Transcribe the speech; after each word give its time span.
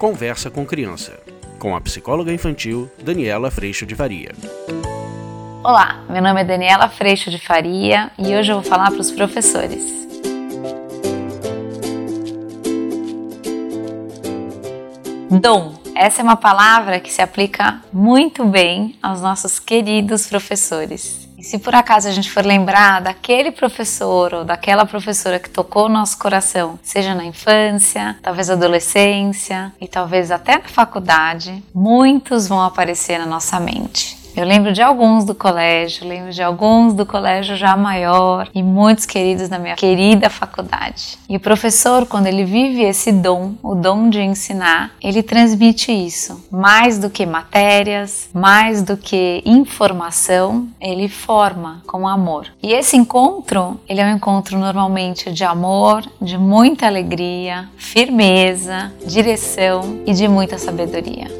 Conversa 0.00 0.50
com 0.50 0.64
Criança, 0.64 1.20
com 1.58 1.76
a 1.76 1.80
psicóloga 1.82 2.32
infantil 2.32 2.90
Daniela 3.02 3.50
Freixo 3.50 3.84
de 3.84 3.94
Faria. 3.94 4.30
Olá, 5.62 6.02
meu 6.08 6.22
nome 6.22 6.40
é 6.40 6.44
Daniela 6.44 6.88
Freixo 6.88 7.30
de 7.30 7.38
Faria 7.38 8.10
e 8.18 8.34
hoje 8.34 8.50
eu 8.50 8.62
vou 8.62 8.64
falar 8.64 8.90
para 8.90 9.00
os 9.02 9.10
professores. 9.10 9.84
Dom. 15.38 15.78
Essa 15.94 16.22
é 16.22 16.24
uma 16.24 16.36
palavra 16.36 16.98
que 16.98 17.12
se 17.12 17.20
aplica 17.20 17.82
muito 17.92 18.46
bem 18.46 18.96
aos 19.02 19.20
nossos 19.20 19.58
queridos 19.58 20.26
professores. 20.26 21.19
E 21.40 21.42
se 21.42 21.58
por 21.58 21.74
acaso 21.74 22.06
a 22.06 22.10
gente 22.10 22.30
for 22.30 22.44
lembrar 22.44 23.00
daquele 23.00 23.50
professor 23.50 24.34
ou 24.34 24.44
daquela 24.44 24.84
professora 24.84 25.38
que 25.38 25.48
tocou 25.48 25.86
o 25.86 25.88
nosso 25.88 26.18
coração, 26.18 26.78
seja 26.82 27.14
na 27.14 27.24
infância, 27.24 28.18
talvez 28.20 28.50
adolescência 28.50 29.72
e 29.80 29.88
talvez 29.88 30.30
até 30.30 30.58
na 30.58 30.68
faculdade, 30.68 31.62
muitos 31.74 32.46
vão 32.46 32.60
aparecer 32.62 33.18
na 33.18 33.24
nossa 33.24 33.58
mente. 33.58 34.19
Eu 34.36 34.44
lembro 34.44 34.72
de 34.72 34.80
alguns 34.80 35.24
do 35.24 35.34
colégio, 35.34 36.06
lembro 36.06 36.32
de 36.32 36.42
alguns 36.42 36.94
do 36.94 37.04
colégio 37.04 37.56
já 37.56 37.76
maior 37.76 38.48
e 38.54 38.62
muitos 38.62 39.04
queridos 39.04 39.48
na 39.48 39.58
minha 39.58 39.74
querida 39.74 40.30
faculdade. 40.30 41.18
E 41.28 41.36
o 41.36 41.40
professor, 41.40 42.06
quando 42.06 42.26
ele 42.26 42.44
vive 42.44 42.82
esse 42.82 43.12
dom, 43.12 43.54
o 43.62 43.74
dom 43.74 44.08
de 44.08 44.20
ensinar, 44.20 44.92
ele 45.02 45.22
transmite 45.22 45.92
isso. 45.92 46.44
Mais 46.50 46.98
do 46.98 47.10
que 47.10 47.26
matérias, 47.26 48.28
mais 48.32 48.82
do 48.82 48.96
que 48.96 49.42
informação, 49.44 50.68
ele 50.80 51.08
forma 51.08 51.82
com 51.86 52.06
amor. 52.06 52.46
E 52.62 52.72
esse 52.72 52.96
encontro, 52.96 53.80
ele 53.88 54.00
é 54.00 54.04
um 54.04 54.16
encontro 54.16 54.58
normalmente 54.58 55.32
de 55.32 55.44
amor, 55.44 56.04
de 56.20 56.38
muita 56.38 56.86
alegria, 56.86 57.68
firmeza, 57.76 58.92
direção 59.06 60.00
e 60.06 60.12
de 60.12 60.28
muita 60.28 60.56
sabedoria. 60.58 61.39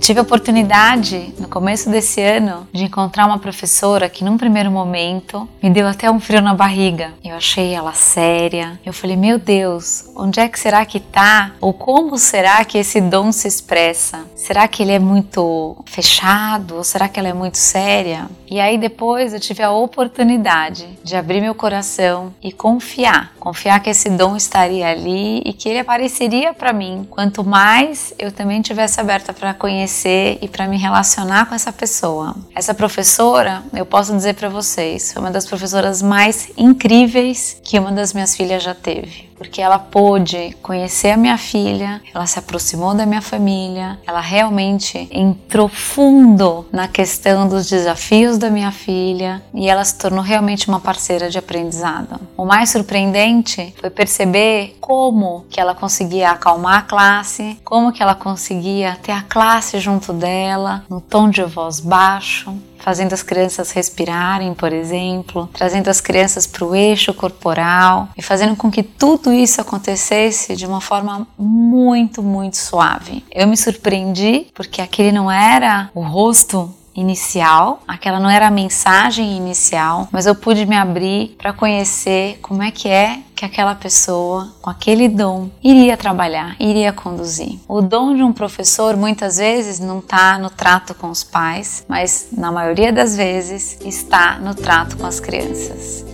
Tive 0.00 0.18
a 0.18 0.22
oportunidade, 0.22 1.32
no 1.38 1.48
começo 1.48 1.88
desse 1.88 2.20
ano, 2.20 2.66
de 2.72 2.84
encontrar 2.84 3.26
uma 3.26 3.38
professora 3.38 4.08
que, 4.08 4.24
num 4.24 4.36
primeiro 4.36 4.70
momento, 4.70 5.48
me 5.62 5.70
deu 5.70 5.86
até 5.86 6.10
um 6.10 6.18
frio 6.18 6.42
na 6.42 6.52
barriga. 6.52 7.12
Eu 7.24 7.36
achei 7.36 7.72
ela 7.72 7.92
séria. 7.92 8.78
Eu 8.84 8.92
falei, 8.92 9.16
meu 9.16 9.38
Deus, 9.38 10.10
onde 10.16 10.40
é 10.40 10.48
que 10.48 10.58
será 10.58 10.84
que 10.84 11.00
tá? 11.00 11.52
Ou 11.60 11.72
como 11.72 12.18
será 12.18 12.64
que 12.64 12.76
esse 12.76 13.00
dom 13.00 13.30
se 13.30 13.46
expressa? 13.46 14.24
Será 14.34 14.66
que 14.66 14.82
ele 14.82 14.92
é 14.92 14.98
muito 14.98 15.76
fechado? 15.86 16.76
Ou 16.76 16.84
será 16.84 17.08
que 17.08 17.18
ela 17.18 17.28
é 17.28 17.34
muito 17.34 17.56
séria? 17.58 18.28
E 18.50 18.60
aí 18.60 18.76
depois 18.76 19.32
eu 19.32 19.40
tive 19.40 19.62
a 19.62 19.70
oportunidade 19.70 20.86
de 21.02 21.16
abrir 21.16 21.40
meu 21.40 21.54
coração 21.54 22.34
e 22.42 22.52
confiar. 22.52 23.32
Confiar 23.38 23.80
que 23.80 23.90
esse 23.90 24.10
dom 24.10 24.36
estaria 24.36 24.88
ali 24.88 25.42
e 25.44 25.52
que 25.52 25.68
ele 25.68 25.78
apareceria 25.78 26.52
para 26.52 26.72
mim. 26.72 27.06
Quanto 27.10 27.44
mais 27.44 28.12
eu 28.18 28.30
também 28.30 28.60
tivesse 28.60 29.00
aberta 29.00 29.32
para 29.32 29.54
conhecer 29.54 29.83
conhecer 29.84 30.38
e 30.40 30.48
para 30.48 30.66
me 30.66 30.78
relacionar 30.78 31.46
com 31.46 31.54
essa 31.54 31.72
pessoa. 31.72 32.34
Essa 32.54 32.74
professora, 32.74 33.62
eu 33.72 33.84
posso 33.84 34.14
dizer 34.16 34.34
para 34.34 34.48
vocês, 34.48 35.12
foi 35.12 35.22
uma 35.22 35.30
das 35.30 35.46
professoras 35.46 36.00
mais 36.00 36.50
incríveis 36.56 37.60
que 37.62 37.78
uma 37.78 37.92
das 37.92 38.12
minhas 38.12 38.34
filhas 38.34 38.62
já 38.62 38.74
teve 38.74 39.33
porque 39.36 39.60
ela 39.60 39.78
pôde 39.78 40.56
conhecer 40.62 41.10
a 41.10 41.16
minha 41.16 41.36
filha, 41.38 42.00
ela 42.12 42.26
se 42.26 42.38
aproximou 42.38 42.94
da 42.94 43.06
minha 43.06 43.22
família, 43.22 43.98
ela 44.06 44.20
realmente 44.20 45.08
entrou 45.10 45.68
fundo 45.68 46.66
na 46.72 46.88
questão 46.88 47.48
dos 47.48 47.68
desafios 47.68 48.38
da 48.38 48.50
minha 48.50 48.70
filha 48.70 49.42
e 49.52 49.68
ela 49.68 49.84
se 49.84 49.98
tornou 49.98 50.22
realmente 50.22 50.68
uma 50.68 50.80
parceira 50.80 51.28
de 51.28 51.38
aprendizado. 51.38 52.20
O 52.36 52.44
mais 52.44 52.70
surpreendente 52.70 53.74
foi 53.80 53.90
perceber 53.90 54.76
como 54.80 55.44
que 55.50 55.60
ela 55.60 55.74
conseguia 55.74 56.30
acalmar 56.30 56.78
a 56.78 56.82
classe, 56.82 57.58
como 57.64 57.92
que 57.92 58.02
ela 58.02 58.14
conseguia 58.14 58.98
ter 59.02 59.12
a 59.12 59.22
classe 59.22 59.78
junto 59.78 60.12
dela, 60.12 60.84
no 60.88 61.00
tom 61.00 61.28
de 61.28 61.42
voz 61.42 61.80
baixo, 61.80 62.54
fazendo 62.84 63.14
as 63.14 63.22
crianças 63.22 63.70
respirarem, 63.70 64.52
por 64.52 64.70
exemplo, 64.70 65.48
trazendo 65.54 65.88
as 65.88 66.02
crianças 66.02 66.46
para 66.46 66.66
o 66.66 66.74
eixo 66.74 67.14
corporal 67.14 68.10
e 68.14 68.20
fazendo 68.20 68.54
com 68.54 68.70
que 68.70 68.82
tudo 68.82 69.32
isso 69.32 69.58
acontecesse 69.58 70.54
de 70.54 70.66
uma 70.66 70.82
forma 70.82 71.26
muito, 71.38 72.22
muito 72.22 72.58
suave. 72.58 73.24
Eu 73.32 73.48
me 73.48 73.56
surpreendi 73.56 74.48
porque 74.52 74.82
aquele 74.82 75.12
não 75.12 75.30
era 75.30 75.90
o 75.94 76.02
rosto 76.02 76.74
inicial, 76.94 77.82
aquela 77.86 78.20
não 78.20 78.30
era 78.30 78.46
a 78.46 78.50
mensagem 78.50 79.36
inicial, 79.36 80.08
mas 80.12 80.26
eu 80.26 80.34
pude 80.34 80.64
me 80.66 80.76
abrir 80.76 81.34
para 81.38 81.52
conhecer 81.52 82.38
como 82.40 82.62
é 82.62 82.70
que 82.70 82.88
é 82.88 83.20
que 83.34 83.44
aquela 83.44 83.74
pessoa 83.74 84.54
com 84.62 84.70
aquele 84.70 85.08
dom 85.08 85.50
iria 85.62 85.96
trabalhar, 85.96 86.56
iria 86.60 86.92
conduzir. 86.92 87.58
O 87.68 87.80
dom 87.80 88.14
de 88.14 88.22
um 88.22 88.32
professor 88.32 88.96
muitas 88.96 89.38
vezes 89.38 89.80
não 89.80 89.98
está 89.98 90.38
no 90.38 90.50
trato 90.50 90.94
com 90.94 91.10
os 91.10 91.24
pais, 91.24 91.84
mas 91.88 92.28
na 92.32 92.52
maioria 92.52 92.92
das 92.92 93.16
vezes 93.16 93.78
está 93.84 94.38
no 94.38 94.54
trato 94.54 94.96
com 94.96 95.06
as 95.06 95.18
crianças. 95.18 96.04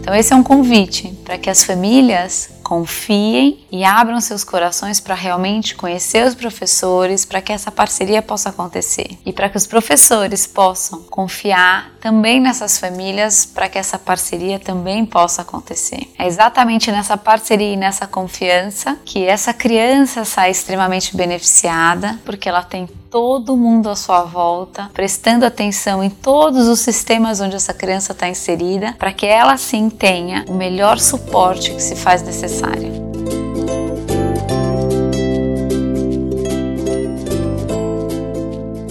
Então, 0.00 0.14
esse 0.14 0.34
é 0.34 0.36
um 0.36 0.42
convite 0.42 1.08
para 1.24 1.38
que 1.38 1.48
as 1.48 1.64
famílias 1.64 2.50
confiem 2.64 3.64
e 3.70 3.84
abram 3.84 4.20
seus 4.20 4.42
corações 4.42 4.98
para 4.98 5.14
realmente 5.14 5.74
conhecer 5.74 6.26
os 6.26 6.34
professores, 6.34 7.24
para 7.24 7.42
que 7.42 7.52
essa 7.52 7.70
parceria 7.70 8.22
possa 8.22 8.48
acontecer 8.48 9.18
e 9.24 9.32
para 9.32 9.50
que 9.50 9.56
os 9.56 9.66
professores 9.66 10.46
possam 10.46 11.02
confiar 11.02 11.92
também 12.00 12.40
nessas 12.40 12.78
famílias 12.78 13.44
para 13.44 13.68
que 13.68 13.78
essa 13.78 13.98
parceria 13.98 14.58
também 14.58 15.04
possa 15.04 15.42
acontecer. 15.42 16.10
É 16.18 16.26
exatamente 16.26 16.90
nessa 16.90 17.16
parceria 17.16 17.74
e 17.74 17.76
nessa 17.76 18.06
confiança 18.06 18.98
que 19.04 19.24
essa 19.24 19.52
criança 19.52 20.24
sai 20.24 20.50
extremamente 20.50 21.16
beneficiada, 21.16 22.18
porque 22.24 22.48
ela 22.48 22.62
tem 22.62 22.88
todo 23.14 23.56
mundo 23.56 23.88
à 23.88 23.94
sua 23.94 24.24
volta, 24.24 24.90
prestando 24.92 25.46
atenção 25.46 26.02
em 26.02 26.10
todos 26.10 26.66
os 26.66 26.80
sistemas 26.80 27.40
onde 27.40 27.54
essa 27.54 27.72
criança 27.72 28.10
está 28.10 28.28
inserida, 28.28 28.92
para 28.98 29.12
que 29.12 29.24
ela 29.24 29.56
sim 29.56 29.88
tenha 29.88 30.44
o 30.48 30.54
melhor 30.54 30.98
suporte 30.98 31.70
que 31.70 31.80
se 31.80 31.94
faz 31.94 32.22
necessário. 32.22 32.90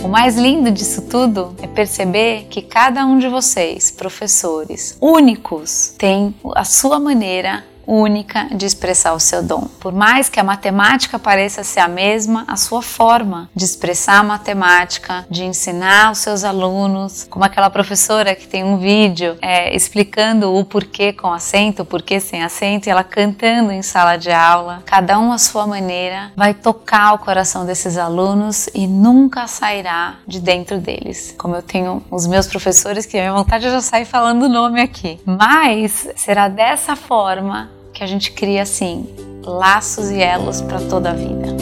O 0.02 0.08
mais 0.08 0.38
lindo 0.38 0.72
disso 0.72 1.02
tudo 1.02 1.54
é 1.62 1.68
perceber 1.68 2.48
que 2.50 2.62
cada 2.62 3.06
um 3.06 3.20
de 3.20 3.28
vocês, 3.28 3.92
professores 3.92 4.98
únicos, 5.02 5.96
tem 5.98 6.34
a 6.56 6.64
sua 6.64 6.98
maneira 6.98 7.66
única 7.86 8.48
de 8.56 8.66
expressar 8.66 9.14
o 9.14 9.20
seu 9.20 9.44
dom. 9.44 9.68
Por 9.80 9.94
mais 9.94 10.30
que 10.30 10.40
a 10.40 10.44
matemática 10.44 11.20
pareça 11.20 11.64
ser 11.64 11.80
a 11.80 11.88
mesma, 11.88 12.44
a 12.48 12.56
sua 12.56 12.82
forma 12.82 13.50
de 13.56 13.64
expressar 13.64 14.20
a 14.20 14.24
matemática, 14.24 15.26
de 15.30 15.44
ensinar 15.44 16.12
os 16.12 16.20
seus 16.20 16.44
alunos, 16.44 17.28
como 17.30 17.46
aquela 17.46 17.70
professora 17.70 18.36
que 18.36 18.48
tem 18.48 18.64
um 18.64 18.78
vídeo 18.78 19.38
é, 19.42 19.76
explicando 19.76 20.54
o 20.54 20.64
porquê 20.66 21.14
com 21.14 21.32
acento, 21.32 21.84
o 21.84 21.86
porquê 21.86 22.20
sem 22.20 22.44
acento, 22.44 22.88
e 22.88 22.92
ela 22.92 23.04
cantando 23.04 23.72
em 23.72 23.82
sala 23.82 24.18
de 24.18 24.32
aula, 24.32 24.84
cada 24.86 25.20
um 25.20 25.32
à 25.32 25.38
sua 25.38 25.68
maneira, 25.68 26.32
vai 26.36 26.54
tocar 26.54 27.14
o 27.14 27.20
coração 27.20 27.66
desses 27.66 27.98
alunos 27.98 28.70
e 28.74 28.88
nunca 28.88 29.48
sairá 29.48 30.16
de 30.28 30.40
dentro 30.40 30.80
deles. 30.80 31.34
Como 31.38 31.56
eu 31.56 31.62
tenho 31.62 32.04
os 32.10 32.28
meus 32.28 32.48
professores, 32.48 33.06
que 33.06 33.18
a 33.18 33.22
minha 33.22 33.34
vontade 33.34 33.68
é 33.68 33.72
já 33.72 33.82
sair 33.82 34.06
falando 34.06 34.44
o 34.44 34.50
nome 34.50 34.82
aqui. 34.82 35.20
Mas 35.26 36.08
será 36.16 36.48
dessa 36.48 36.96
forma 36.96 37.70
que 38.04 38.06
a 38.06 38.08
gente 38.08 38.32
cria 38.32 38.64
assim 38.64 39.08
laços 39.46 40.10
e 40.10 40.20
elos 40.22 40.62
para 40.62 40.80
toda 40.82 41.12
a 41.12 41.14
vida. 41.14 41.53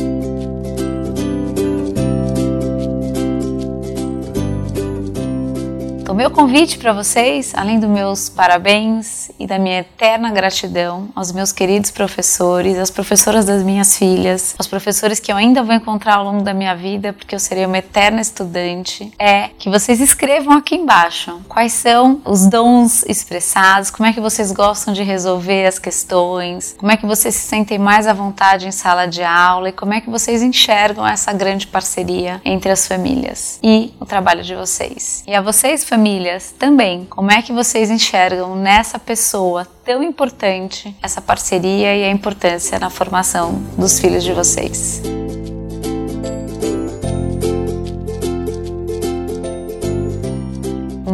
O 6.12 6.14
meu 6.14 6.30
convite 6.30 6.78
para 6.78 6.92
vocês, 6.92 7.54
além 7.56 7.80
dos 7.80 7.90
meus 7.90 8.28
parabéns 8.28 9.32
e 9.40 9.48
da 9.48 9.58
minha 9.58 9.80
eterna 9.80 10.30
gratidão 10.30 11.08
aos 11.16 11.32
meus 11.32 11.54
queridos 11.54 11.90
professores, 11.90 12.78
às 12.78 12.92
professoras 12.92 13.46
das 13.46 13.64
minhas 13.64 13.98
filhas, 13.98 14.54
aos 14.60 14.68
professores 14.68 15.22
que 15.22 15.32
eu 15.32 15.38
ainda 15.38 15.64
vou 15.64 15.74
encontrar 15.74 16.16
ao 16.16 16.26
longo 16.26 16.44
da 16.44 16.54
minha 16.54 16.76
vida, 16.76 17.14
porque 17.14 17.34
eu 17.34 17.40
serei 17.40 17.66
uma 17.66 17.78
eterna 17.78 18.20
estudante, 18.20 19.10
é 19.18 19.52
que 19.58 19.70
vocês 19.70 20.02
escrevam 20.02 20.58
aqui 20.58 20.76
embaixo 20.76 21.40
quais 21.48 21.72
são 21.72 22.22
os 22.26 22.46
dons 22.46 23.06
expressados, 23.08 23.90
como 23.90 24.10
é 24.10 24.12
que 24.12 24.20
vocês 24.20 24.52
gostam 24.52 24.94
de 24.94 25.04
resolver 25.04 25.66
as 25.66 25.80
questões, 25.80 26.76
como 26.78 26.92
é 26.92 26.98
que 26.98 27.06
vocês 27.06 27.36
se 27.36 27.48
sentem 27.48 27.80
mais 27.80 28.06
à 28.06 28.12
vontade 28.12 28.68
em 28.68 28.72
sala 28.72 29.06
de 29.06 29.24
aula 29.24 29.70
e 29.70 29.72
como 29.72 29.94
é 29.94 30.02
que 30.02 30.10
vocês 30.10 30.42
enxergam 30.42 31.08
essa 31.08 31.32
grande 31.32 31.68
parceria 31.68 32.42
entre 32.44 32.70
as 32.70 32.86
famílias 32.86 33.62
e 33.64 33.94
o 33.98 34.06
trabalho 34.06 34.44
de 34.44 34.54
vocês. 34.54 35.24
E 35.26 35.34
a 35.34 35.40
vocês, 35.40 35.86
famílias, 35.86 36.01
famílias 36.02 36.52
também. 36.58 37.06
Como 37.06 37.30
é 37.30 37.44
que 37.44 37.54
vocês 37.54 37.92
enxergam 37.92 38.56
nessa 38.56 38.98
pessoa 38.98 39.68
tão 39.86 40.02
importante 40.02 40.96
essa 41.00 41.22
parceria 41.22 41.96
e 41.96 42.04
a 42.04 42.10
importância 42.10 42.80
na 42.80 42.90
formação 42.90 43.62
dos 43.78 44.00
filhos 44.00 44.24
de 44.24 44.34
vocês? 44.34 45.04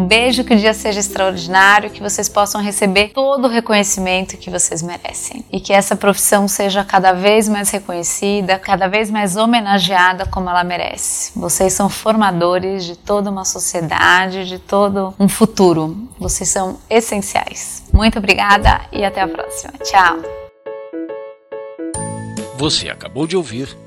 Beijo, 0.07 0.43
que 0.43 0.53
o 0.53 0.57
dia 0.57 0.73
seja 0.73 0.99
extraordinário, 0.99 1.89
que 1.89 2.01
vocês 2.01 2.29
possam 2.29 2.61
receber 2.61 3.09
todo 3.13 3.45
o 3.45 3.49
reconhecimento 3.49 4.37
que 4.37 4.49
vocês 4.49 4.81
merecem 4.81 5.43
e 5.51 5.59
que 5.59 5.73
essa 5.73 5.95
profissão 5.95 6.47
seja 6.47 6.83
cada 6.83 7.11
vez 7.11 7.49
mais 7.49 7.69
reconhecida, 7.69 8.57
cada 8.57 8.87
vez 8.87 9.11
mais 9.11 9.35
homenageada 9.35 10.25
como 10.25 10.49
ela 10.49 10.63
merece. 10.63 11.31
Vocês 11.35 11.73
são 11.73 11.89
formadores 11.89 12.85
de 12.85 12.95
toda 12.95 13.29
uma 13.29 13.45
sociedade, 13.45 14.47
de 14.47 14.59
todo 14.59 15.13
um 15.19 15.27
futuro. 15.27 16.09
Vocês 16.17 16.49
são 16.49 16.77
essenciais. 16.89 17.83
Muito 17.91 18.17
obrigada 18.17 18.81
e 18.91 19.03
até 19.03 19.21
a 19.21 19.27
próxima. 19.27 19.73
Tchau. 19.83 20.17
Você 22.57 22.89
acabou 22.89 23.27
de 23.27 23.37
ouvir 23.37 23.86